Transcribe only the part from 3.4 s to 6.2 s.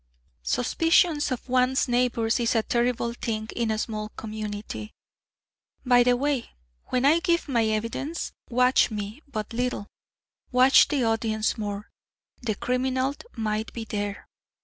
in a small community. By the